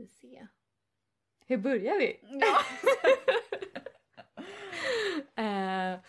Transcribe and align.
vi 0.00 0.06
se. 0.06 0.46
Hur 1.46 1.56
börjar 1.56 1.98
vi? 1.98 2.20
Ja. 2.22 2.58
Eh, 5.36 6.00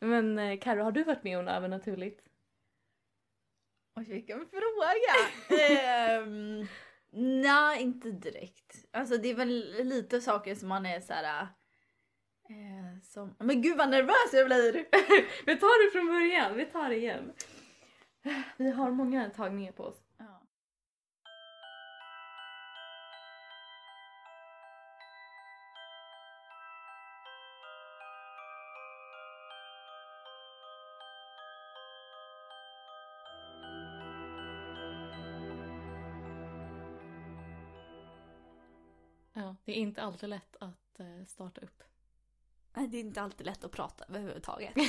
men 0.00 0.38
eh, 0.38 0.58
Karo, 0.60 0.82
har 0.82 0.92
du 0.92 1.04
varit 1.04 1.24
med 1.24 1.38
om 1.38 1.44
något 1.44 1.54
övernaturligt? 1.54 2.20
Oj, 3.96 4.04
vilken 4.04 4.46
fråga! 4.46 6.20
um, 6.22 6.66
Nej, 7.14 7.82
inte 7.82 8.10
direkt. 8.10 8.84
Alltså 8.90 9.16
det 9.16 9.28
är 9.28 9.34
väl 9.34 9.74
lite 9.84 10.20
saker 10.20 10.54
som 10.54 10.68
man 10.68 10.86
är 10.86 11.00
så 11.00 11.12
här. 11.12 11.42
Eh, 12.48 13.02
som... 13.02 13.34
Men 13.38 13.62
gud 13.62 13.78
vad 13.78 13.90
nervös 13.90 14.32
jag 14.32 14.46
blir! 14.46 14.72
vi 15.46 15.56
tar 15.56 15.86
det 15.86 15.92
från 15.92 16.06
början, 16.06 16.56
vi 16.56 16.66
tar 16.66 16.88
det 16.88 16.96
igen. 16.96 17.32
Vi 18.56 18.70
har 18.70 18.90
många 18.90 19.30
tagningar 19.30 19.72
på 19.72 19.84
oss. 19.84 20.02
Ja. 39.42 39.56
Det 39.64 39.72
är 39.72 39.76
inte 39.76 40.02
alltid 40.02 40.28
lätt 40.28 40.56
att 40.60 41.00
eh, 41.00 41.24
starta 41.26 41.60
upp. 41.60 41.82
Nej, 42.74 42.88
det 42.88 42.96
är 42.96 43.00
inte 43.00 43.22
alltid 43.22 43.46
lätt 43.46 43.64
att 43.64 43.72
prata 43.72 44.04
överhuvudtaget. 44.08 44.74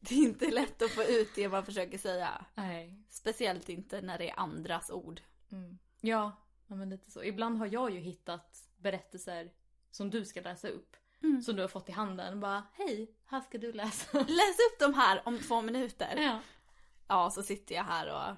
det 0.00 0.14
är 0.14 0.22
inte 0.22 0.50
lätt 0.50 0.82
att 0.82 0.90
få 0.90 1.02
ut 1.02 1.34
det 1.34 1.48
man 1.48 1.64
försöker 1.64 1.98
säga. 1.98 2.44
Nej. 2.54 3.04
Speciellt 3.10 3.68
inte 3.68 4.00
när 4.00 4.18
det 4.18 4.30
är 4.30 4.38
andras 4.40 4.90
ord. 4.90 5.20
Mm. 5.52 5.78
Ja, 6.00 6.32
ja, 6.66 6.74
men 6.74 6.90
lite 6.90 7.10
så. 7.10 7.24
Ibland 7.24 7.58
har 7.58 7.66
jag 7.66 7.90
ju 7.90 8.00
hittat 8.00 8.68
berättelser 8.76 9.52
som 9.90 10.10
du 10.10 10.24
ska 10.24 10.40
läsa 10.40 10.68
upp. 10.68 10.96
Mm. 11.22 11.42
Som 11.42 11.56
du 11.56 11.62
har 11.62 11.68
fått 11.68 11.88
i 11.88 11.92
handen. 11.92 12.40
Bara, 12.40 12.62
hej, 12.72 13.16
här 13.24 13.40
ska 13.40 13.58
du 13.58 13.72
läsa. 13.72 14.18
Läs 14.18 14.58
upp 14.72 14.78
de 14.78 14.94
här 14.94 15.22
om 15.24 15.38
två 15.38 15.62
minuter. 15.62 16.16
ja. 16.16 16.40
Ja, 17.08 17.30
så 17.30 17.42
sitter 17.42 17.74
jag 17.74 17.84
här 17.84 18.08
och 18.12 18.36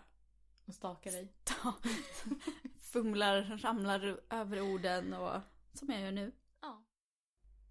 Och 0.66 0.74
stakar 0.74 1.10
dig. 1.10 1.32
fumlar, 2.92 3.42
ramlar 3.42 4.20
över 4.30 4.60
orden 4.60 5.14
och 5.14 5.40
som 5.72 5.90
jag 5.90 6.00
gör 6.00 6.12
nu. 6.12 6.32
Ja. 6.60 6.84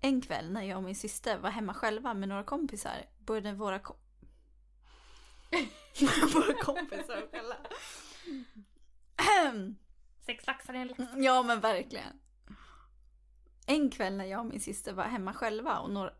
En 0.01 0.21
kväll 0.21 0.51
när 0.51 0.61
jag 0.61 0.77
och 0.77 0.83
min 0.83 0.95
syster 0.95 1.37
var 1.37 1.49
hemma 1.49 1.73
själva 1.73 2.13
med 2.13 2.29
några 2.29 2.43
kompisar 2.43 3.05
började 3.19 3.53
våra 3.53 3.79
kom... 3.79 3.97
våra 6.33 6.53
kompisar 6.53 7.31
skälla. 7.31 7.57
Sex 10.27 10.47
laxar 10.47 10.73
i 10.73 10.77
en 10.77 10.87
lax. 10.87 10.99
ja 11.15 11.43
men 11.43 11.59
verkligen. 11.59 12.19
En 13.67 13.89
kväll 13.89 14.17
när 14.17 14.25
jag 14.25 14.39
och 14.39 14.45
min 14.45 14.59
syster 14.59 14.93
var 14.93 15.03
hemma 15.03 15.33
själva 15.33 15.79
och 15.79 15.91
några... 15.91 16.13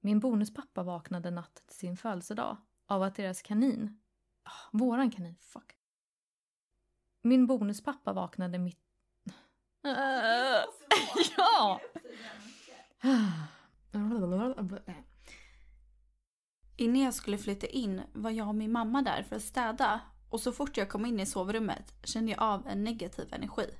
Min 0.00 0.20
bonuspappa 0.20 0.82
vaknade 0.82 1.30
natt 1.30 1.62
till 1.66 1.76
sin 1.76 1.96
födelsedag 1.96 2.56
av 2.86 3.02
att 3.02 3.14
deras 3.14 3.42
kanin, 3.42 4.00
våran 4.72 5.10
kanin, 5.10 5.36
fuck. 5.40 5.72
Min 7.22 7.46
bonuspappa 7.46 8.12
vaknade 8.12 8.58
mitt... 8.58 8.78
ja! 11.36 11.80
Innan 16.76 17.00
jag 17.00 17.14
skulle 17.14 17.38
flytta 17.38 17.66
in 17.66 18.02
var 18.12 18.30
jag 18.30 18.48
och 18.48 18.54
min 18.54 18.72
mamma 18.72 19.02
där 19.02 19.22
för 19.22 19.36
att 19.36 19.42
städa 19.42 20.00
och 20.30 20.40
så 20.40 20.52
fort 20.52 20.76
jag 20.76 20.88
kom 20.88 21.06
in 21.06 21.20
i 21.20 21.26
sovrummet 21.26 21.94
kände 22.04 22.32
jag 22.32 22.42
av 22.42 22.66
en 22.66 22.84
negativ 22.84 23.34
energi. 23.34 23.70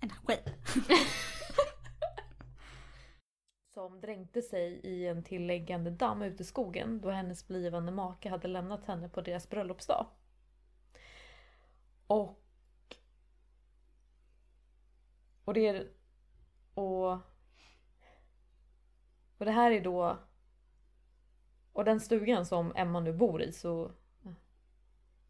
Energi? 0.00 0.38
Som 4.36 4.42
sig 4.42 4.80
i 4.82 5.06
en 5.06 5.22
tilläggande 5.22 5.90
damm 5.90 6.22
ute 6.22 6.42
i 6.42 6.46
skogen 6.46 7.00
då 7.00 7.10
hennes 7.10 7.46
blivande 7.46 7.92
make 7.92 8.28
hade 8.28 8.48
lämnat 8.48 8.84
henne 8.84 9.08
på 9.08 9.20
deras 9.20 9.50
bröllopsdag. 9.50 10.06
Och... 12.06 12.40
Och 15.44 15.54
det 15.54 15.66
är... 15.66 15.88
Och... 16.74 17.12
Och 19.38 19.44
det 19.44 19.50
här 19.50 19.70
är 19.70 19.80
då... 19.80 20.18
Och 21.72 21.84
den 21.84 22.00
stugan 22.00 22.46
som 22.46 22.72
Emma 22.76 23.00
nu 23.00 23.12
bor 23.12 23.42
i 23.42 23.52
så... 23.52 23.92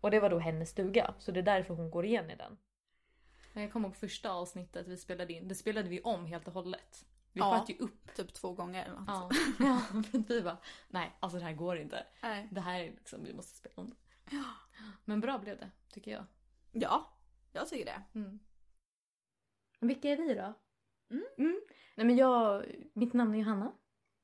Och 0.01 0.11
det 0.11 0.21
var 0.21 0.31
då 0.31 0.39
hennes 0.39 0.71
stuga, 0.71 1.15
så 1.19 1.33
det 1.33 1.41
är 1.41 1.43
därför 1.43 1.75
hon 1.75 1.91
går 1.91 2.05
igen 2.05 2.31
i 2.31 2.37
den. 2.37 2.59
Jag 3.53 3.73
kommer 3.73 3.89
ihåg 3.89 3.97
första 3.97 4.31
avsnittet 4.31 4.89
vi 4.89 4.97
spelade 4.97 5.33
in, 5.33 5.49
det 5.49 5.55
spelade 5.55 5.89
vi 5.89 6.01
om 6.01 6.27
helt 6.27 6.49
och 6.49 6.55
hållet. 6.55 7.07
Vi 7.37 7.41
Ja. 7.41 7.59
sköt 7.59 7.71
ju 7.71 7.77
upp 7.79 8.15
Typ 8.15 8.35
två 8.35 8.53
gånger 8.53 8.85
eller 8.85 8.95
något. 8.97 9.09
Ja, 9.09 9.31
ja 9.59 10.03
vi 10.29 10.43
bara, 10.43 10.59
nej 10.89 11.17
alltså 11.21 11.39
det 11.39 11.45
här 11.45 11.53
går 11.53 11.77
inte. 11.77 12.07
Nej. 12.23 12.49
Det 12.51 12.61
här 12.61 12.81
är 12.81 12.91
liksom, 12.91 13.25
vi 13.25 13.35
måste 13.35 13.57
spela 13.57 13.75
om 13.77 13.91
det. 13.91 13.97
Men 15.05 15.21
bra 15.21 15.39
blev 15.39 15.59
det, 15.59 15.71
tycker 15.93 16.11
jag. 16.11 16.25
Ja, 16.73 17.19
jag 17.53 17.69
tycker 17.69 17.85
det. 17.85 18.03
Mm. 18.19 18.39
Vilka 19.81 20.09
är 20.09 20.17
vi 20.17 20.35
då? 20.35 20.55
Mm. 21.11 21.61
Nej 21.95 22.07
men 22.07 22.17
jag, 22.17 22.65
mitt 22.93 23.13
namn 23.13 23.35
är 23.35 23.39
Johanna. 23.39 23.73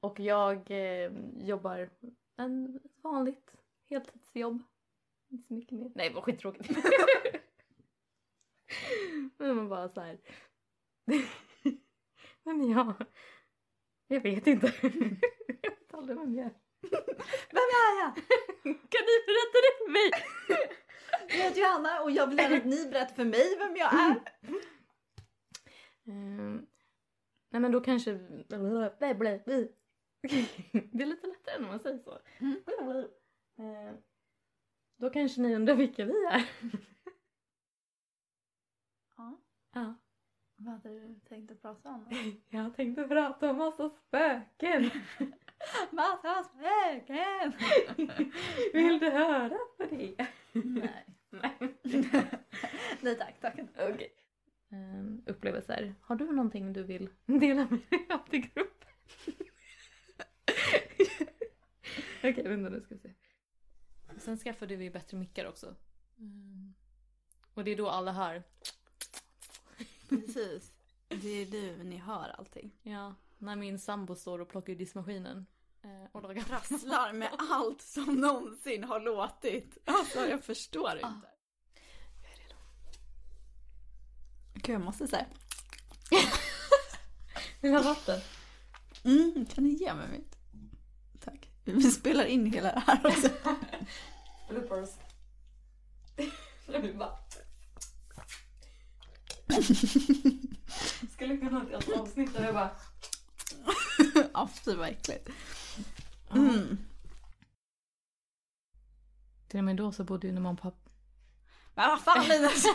Och 0.00 0.20
jag 0.20 0.70
eh, 0.70 1.12
jobbar 1.36 1.90
en 2.36 2.80
vanligt 3.02 3.56
heltidsjobb. 3.90 4.62
Inte 5.28 5.48
så 5.48 5.54
mycket 5.54 5.78
mer. 5.78 5.92
Nej 5.94 6.12
var 6.12 6.22
skittråkigt. 6.22 6.70
men 9.36 9.56
man 9.56 9.68
bara 9.68 9.88
så 9.88 10.00
här. 10.00 10.18
Nej 12.42 12.54
men 12.56 12.70
jag, 12.70 12.94
jag 14.06 14.20
vet 14.20 14.46
inte. 14.46 14.72
jag 15.62 15.70
vet 15.70 15.94
aldrig 15.94 16.18
vem 16.18 16.34
jag 16.34 16.46
är. 16.46 16.54
Vem 17.50 17.68
är 17.82 18.00
jag? 18.00 18.14
Kan 18.64 19.04
ni 19.08 19.16
berätta 19.26 19.58
det 19.62 19.74
för 19.78 19.92
mig? 19.92 20.10
Jag 21.28 21.44
heter 21.44 21.60
Johanna 21.60 22.02
och 22.02 22.10
jag 22.10 22.26
vill 22.26 22.38
gärna 22.38 22.56
att 22.56 22.64
ni 22.64 22.90
berättar 22.90 23.14
för 23.14 23.24
mig 23.24 23.58
vem 23.58 23.76
jag 23.76 23.94
är. 23.94 24.22
Ehm, 26.06 26.66
nej 27.50 27.60
men 27.60 27.72
då 27.72 27.80
kanske... 27.80 28.12
Det 28.12 28.54
är 31.02 31.06
lite 31.06 31.26
lättare 31.26 31.58
när 31.60 31.68
man 31.68 31.80
säger 31.80 31.98
så. 31.98 32.18
Mm. 32.38 32.56
Ehm, 33.58 33.96
då 34.96 35.10
kanske 35.10 35.40
ni 35.40 35.54
undrar 35.54 35.74
vilka 35.74 36.04
vi 36.04 36.24
är. 36.24 36.50
Ja, 39.16 39.94
Ja, 40.56 40.71
hade 40.82 41.00
du 41.00 41.14
tänkt 41.28 41.50
att 41.50 41.62
prata 41.62 41.88
om? 41.88 42.06
jag 42.48 42.76
tänkte 42.76 43.04
prata 43.04 43.50
om 43.50 43.56
massa 43.56 43.90
spöken. 43.90 44.90
Massa 45.90 46.44
spöken! 46.44 47.52
Vill 48.72 48.98
du 48.98 49.10
höra 49.10 49.58
på 49.76 49.84
det? 49.84 50.26
Nej. 50.52 51.06
Nej. 51.30 51.76
Nej 53.00 53.16
tack, 53.18 53.40
tack. 53.40 53.58
Okej. 53.78 54.12
Ehm, 54.70 55.22
upplevelser. 55.26 55.94
Har 56.00 56.16
du 56.16 56.32
någonting 56.32 56.72
du 56.72 56.82
vill 56.82 57.08
dela 57.26 57.66
med 57.70 57.80
dig 57.90 58.06
av 58.10 58.28
till 58.30 58.40
gruppen? 58.40 58.88
Okej, 62.18 62.48
vänta 62.48 62.70
nu 62.70 62.80
ska 62.80 62.94
vi 62.94 63.00
se. 63.00 63.10
Sen 64.18 64.38
skaffade 64.38 64.76
vi 64.76 64.90
bättre 64.90 65.16
mickar 65.16 65.46
också. 65.46 65.74
Mm. 66.18 66.74
Och 67.54 67.64
det 67.64 67.70
är 67.70 67.76
då 67.76 67.88
alla 67.88 68.12
hör. 68.12 68.42
Precis. 70.08 70.72
Det 71.08 71.28
är 71.28 71.46
du, 71.46 71.84
ni 71.84 71.96
hör 71.96 72.34
allting. 72.38 72.72
Ja, 72.82 73.14
när 73.38 73.56
min 73.56 73.78
sambo 73.78 74.14
står 74.16 74.38
och 74.38 74.48
plockar 74.48 74.72
i 74.72 74.76
diskmaskinen. 74.76 75.46
eh, 75.82 76.04
Och 76.12 76.22
lagar 76.22 76.42
Prasslar 76.42 77.12
med 77.12 77.30
allt 77.50 77.82
som 77.82 78.14
någonsin 78.14 78.84
har 78.84 79.00
låtit. 79.00 79.78
Alltså 79.84 80.26
jag 80.26 80.44
förstår 80.44 80.90
inte. 80.94 81.28
Jag 82.22 82.30
är 82.32 82.36
redo. 82.36 82.54
Gud 84.54 84.74
jag 84.74 84.80
måste 84.84 85.08
säga. 85.08 85.26
Vill 87.60 87.70
du 87.72 87.76
ha 87.78 87.82
vatten? 87.84 88.20
Mm, 89.04 89.46
kan 89.46 89.64
ni 89.64 89.70
ge 89.70 89.94
mig 89.94 90.08
mitt? 90.08 90.36
Tack. 91.24 91.48
Vi 91.64 91.90
spelar 91.90 92.24
in 92.24 92.52
hela 92.52 92.72
det 92.72 92.82
här 92.86 93.06
också. 93.06 93.28
Bloopers. 94.48 94.90
Skulle 101.14 101.36
kunna 101.36 101.58
ha 101.58 101.78
ett 101.78 101.92
avsnitt 101.92 102.34
där 102.34 102.44
jag 102.44 102.54
bara... 102.54 102.70
Ja, 104.32 104.48
fy 104.64 104.74
vad 104.74 104.88
äckligt. 104.88 105.28
Mm. 106.34 106.78
Till 109.48 109.58
och 109.58 109.64
med 109.64 109.76
då 109.76 109.92
så 109.92 110.04
bodde 110.04 110.26
ju 110.26 110.32
mamma 110.32 110.50
och 110.50 110.60
pappa... 110.60 110.90
Men 111.74 111.90
vad 111.90 112.00
fan 112.00 112.28
Linus! 112.28 112.64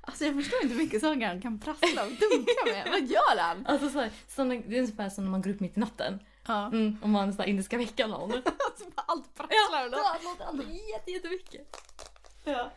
Alltså 0.00 0.24
jag 0.24 0.34
förstår 0.34 0.62
inte 0.62 0.74
hur 0.74 0.82
mycket 0.82 1.00
saker 1.00 1.26
han 1.26 1.40
kan 1.40 1.58
prassla 1.58 2.02
och 2.02 2.08
dunka 2.08 2.64
med. 2.64 2.86
Vad 2.90 3.10
gör 3.10 3.38
han? 3.38 3.66
Alltså 3.66 3.88
så 3.88 4.00
här, 4.00 4.10
såna, 4.28 4.54
det 4.54 4.76
är 4.76 4.80
ungefär 4.80 5.08
som 5.08 5.24
när 5.24 5.30
man 5.30 5.42
går 5.42 5.50
upp 5.50 5.60
mitt 5.60 5.76
i 5.76 5.80
natten. 5.80 6.18
Ja. 6.46 6.66
Mm, 6.66 6.96
om 7.02 7.10
man 7.10 7.32
så 7.32 7.42
här, 7.42 7.48
inte 7.48 7.62
ska 7.62 7.78
väcka 7.78 8.06
någon. 8.06 8.30
Alltså, 8.44 8.90
bara 8.96 9.04
allt 9.06 9.34
prasslar. 9.34 9.84
Det 9.84 10.24
låter 10.24 10.44
alltid 10.44 10.80
jätte, 10.94 11.10
jättemycket. 11.10 11.76
Ja. 12.44 12.70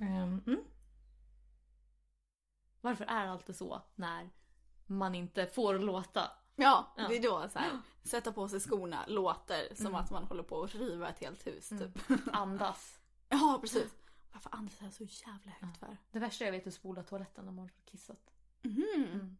Ehm, 0.00 0.42
mm. 0.46 0.60
Varför 2.88 3.04
är 3.04 3.24
det 3.24 3.30
alltid 3.32 3.56
så 3.56 3.82
när 3.94 4.30
man 4.86 5.14
inte 5.14 5.46
får 5.46 5.78
låta? 5.78 6.30
Ja, 6.56 6.94
Ja. 6.96 7.08
det 7.08 7.16
är 7.16 7.22
då 7.22 7.48
så 7.48 7.58
här, 7.58 7.78
sätta 8.04 8.32
på 8.32 8.48
sig 8.48 8.60
skorna 8.60 9.04
låter 9.06 9.74
som 9.74 9.86
Mm. 9.86 10.00
att 10.00 10.10
man 10.10 10.24
håller 10.24 10.42
på 10.42 10.62
att 10.62 10.74
riva 10.74 11.08
ett 11.08 11.18
helt 11.18 11.46
hus 11.46 11.70
Mm. 11.72 11.92
typ. 11.92 12.02
Andas. 12.32 13.00
Ja, 13.28 13.58
precis. 13.60 13.94
Varför 14.32 14.54
andas 14.54 14.74
jag 14.80 14.92
så 14.92 15.04
jävla 15.04 15.52
högt 15.60 15.78
för? 15.78 15.96
Det 16.10 16.18
värsta 16.18 16.44
jag 16.44 16.52
vet 16.52 16.64
är 16.64 16.68
att 16.68 16.74
spola 16.74 17.02
toaletten 17.02 17.44
när 17.44 17.52
man 17.52 17.64
har 17.64 17.70
kissat. 17.84 18.34
Mhm. 18.62 19.36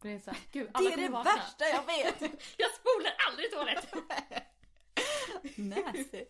Det 0.00 0.08
är 0.12 0.18
såhär, 0.20 0.40
gud 0.52 0.70
Det 0.78 0.92
är 0.92 0.96
det 0.96 1.08
värsta 1.08 1.64
jag 1.64 1.86
vet! 1.86 2.20
Jag 2.56 2.70
spolar 2.70 3.12
aldrig 3.28 3.52
toaletten! 3.52 4.02
Nasty. 5.56 6.24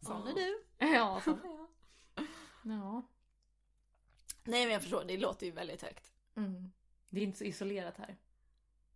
Sån 0.00 0.26
är 0.28 0.34
du. 0.34 0.64
ja, 0.78 1.20
så 1.24 1.30
är 1.30 1.38
jag. 1.44 1.66
Ja. 2.62 3.02
Nej 4.44 4.55
men 4.66 4.72
jag 4.72 4.82
förstår, 4.82 5.04
det 5.04 5.16
låter 5.16 5.46
ju 5.46 5.52
väldigt 5.52 5.82
högt. 5.82 6.12
Mm. 6.36 6.72
Det 7.08 7.20
är 7.20 7.24
inte 7.24 7.38
så 7.38 7.44
isolerat 7.44 7.96
här. 7.98 8.16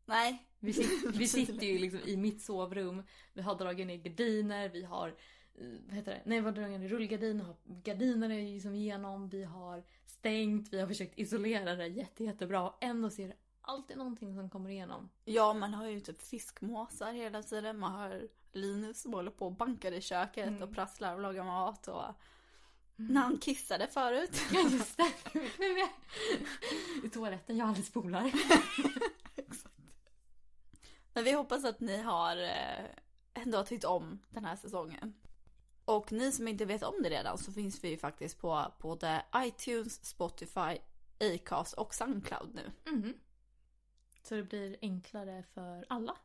Nej. 0.05 0.47
Vi, 0.59 0.73
sit, 0.73 1.05
vi 1.15 1.29
sitter 1.29 1.67
ju 1.67 1.79
liksom 1.79 2.01
i 2.01 2.17
mitt 2.17 2.43
sovrum. 2.43 3.03
Vi 3.33 3.43
har 3.43 3.55
dragit 3.55 3.87
ner 3.87 3.97
gardiner, 3.97 4.69
vi 4.69 4.85
har 4.85 5.09
eh, 5.55 5.67
vad 5.87 5.95
heter 5.97 6.13
det? 6.13 6.23
Nej, 6.25 6.41
vi 6.41 6.45
har 6.45 6.53
dragit 6.53 6.81
ner 6.81 6.89
rullgardiner, 6.89 7.45
har 7.45 7.57
gardinerna 7.65 8.35
är 8.35 8.43
liksom 8.53 8.75
igenom, 8.75 9.29
vi 9.29 9.45
har 9.45 9.85
stängt, 10.07 10.73
vi 10.73 10.81
har 10.81 10.87
försökt 10.89 11.19
isolera 11.19 11.77
det 11.77 11.87
jätte, 11.87 12.25
jättebra. 12.25 12.63
Och 12.71 12.77
ändå 12.81 13.11
så 13.11 13.23
är 13.23 13.29
det 13.29 13.37
alltid 13.61 13.97
någonting 13.97 14.35
som 14.35 14.51
kommer 14.51 14.71
igenom. 14.71 15.11
Ja, 15.25 15.53
man 15.55 15.75
har 15.75 15.87
ju 15.87 16.01
typ 16.01 16.23
fiskmåsar 16.23 17.13
hela 17.13 17.43
tiden. 17.43 17.79
Man 17.79 17.93
har 17.93 18.29
Linus 18.53 19.03
som 19.03 19.15
håller 19.15 19.31
på 19.31 19.47
och 19.47 19.53
bankar 19.53 19.93
i 19.93 20.01
köket 20.01 20.49
Mm. 20.49 20.63
och 20.63 20.75
prasslar 20.75 21.15
och 21.15 21.21
lagar 21.21 21.45
mat 21.45 21.89
och 21.89 22.03
när 23.09 23.21
han 23.21 23.39
kissade 23.39 23.87
förut. 23.87 24.41
Ja 24.53 24.61
just 24.71 24.97
det! 24.97 25.13
I 27.07 27.09
toaletten, 27.09 27.57
jag 27.57 27.69
aldrig 27.69 27.87
spolar. 27.87 28.27
Exakt. 29.37 29.75
Men 31.15 31.25
vi 31.25 31.33
hoppas 31.33 31.65
att 31.65 31.81
ni 31.81 32.03
har 32.03 32.37
eh, 32.37 32.85
ändå 33.35 33.65
tyckt 33.65 33.85
om 33.85 34.19
den 34.31 34.45
här 34.45 34.57
säsongen. 34.57 35.15
Och 35.85 36.13
ni 36.13 36.33
som 36.33 36.49
inte 36.49 36.65
vet 36.65 36.83
om 36.83 37.03
det 37.03 37.11
redan 37.11 37.39
så 37.39 37.53
finns 37.53 37.85
vi 37.85 37.89
ju 37.89 37.99
faktiskt 37.99 38.39
på 38.39 38.73
både 38.81 39.25
iTunes, 39.37 40.05
Spotify, 40.05 40.79
Acast 41.21 41.75
och 41.75 41.95
Soundcloud 41.95 42.55
nu. 42.55 42.73
Mhm. 42.93 43.15
Så 44.23 44.35
det 44.35 44.43
blir 44.43 44.77
enklare 44.83 45.43
för 45.55 45.85
alla. 45.89 46.17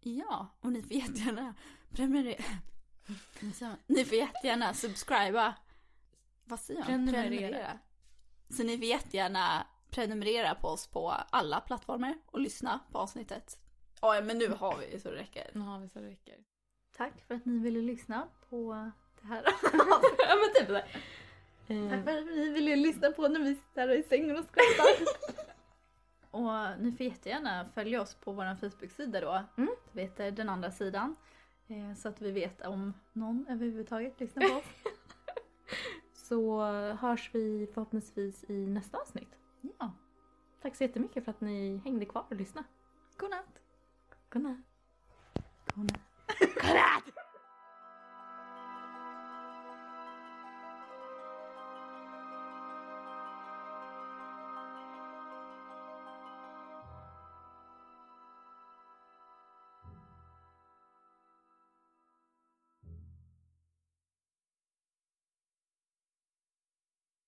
Ja, 0.00 0.48
och 0.60 0.72
ni 0.72 0.82
får 0.82 0.92
jättegärna 0.92 1.54
prenumerera. 1.90 2.44
Ni 3.86 4.04
får 4.04 4.18
jättegärna 4.18 4.74
subscriba. 4.74 5.54
Vad 6.48 6.60
säger 6.60 6.80
jag? 6.80 6.86
Prenumerera. 6.86 7.78
Så 8.50 8.62
ni 8.62 8.78
får 8.78 8.84
jättegärna 8.86 9.66
prenumerera 9.90 10.54
på 10.54 10.68
oss 10.68 10.86
på 10.86 11.10
alla 11.30 11.60
plattformar 11.60 12.14
och 12.26 12.40
lyssna 12.40 12.80
på 12.92 12.98
avsnittet. 12.98 13.58
Ja, 14.00 14.20
men 14.24 14.38
nu 14.38 14.48
har 14.48 14.76
vi 14.76 15.00
så 15.00 15.10
det 15.10 15.16
räcker. 15.16 15.50
Nu 15.52 15.60
har 15.60 15.78
vi 15.78 15.88
så 15.88 15.98
det 16.00 16.08
räcker. 16.08 16.34
Tack 16.96 17.20
för 17.26 17.34
att 17.34 17.44
ni 17.44 17.58
ville 17.58 17.80
lyssna 17.80 18.28
på 18.48 18.90
det 19.20 19.26
här. 19.26 19.42
ja 20.18 20.36
men 20.36 20.54
typ 20.54 20.68
där. 20.68 20.84
Tack 21.90 22.04
för 22.04 22.18
att 22.18 22.26
ni 22.26 22.48
ville 22.48 22.76
lyssna 22.76 23.10
på 23.10 23.28
när 23.28 23.40
vi 23.40 23.54
sitter 23.54 23.88
i 23.90 24.02
sängen 24.02 24.38
och 24.38 24.44
skrattar. 24.44 24.86
och 26.30 26.80
ni 26.82 26.92
får 26.92 27.06
jättegärna 27.06 27.64
följa 27.74 28.02
oss 28.02 28.14
på 28.14 28.32
vår 28.32 28.56
Facebook-sida 28.70 29.20
då. 29.20 29.44
Mm. 29.56 29.70
Heter 29.92 30.30
Den 30.30 30.48
andra 30.48 30.70
sidan. 30.70 31.16
Eh, 31.68 31.94
Så 31.96 32.08
att 32.08 32.20
vi 32.20 32.30
vet 32.30 32.60
om 32.66 32.92
någon 33.12 33.46
överhuvudtaget 33.48 34.20
lyssnar 34.20 34.48
på 34.48 34.54
oss. 34.56 34.64
Så 36.28 36.60
hörs 37.00 37.30
vi 37.34 37.68
förhoppningsvis 37.74 38.44
i 38.50 38.66
nästa 38.66 38.98
avsnitt. 38.98 39.28
ja, 39.78 39.92
Tack 40.62 40.76
så 40.76 40.84
jättemycket 40.84 41.24
för 41.24 41.30
att 41.30 41.40
ni 41.40 41.76
hängde 41.84 42.04
kvar 42.04 42.24
och 42.30 42.36
lyssnade. 42.36 42.66
godnatt. 43.16 43.60
Godnatt. 44.30 44.56
Godnatt. 45.74 46.00
Godnatt! 46.62 47.04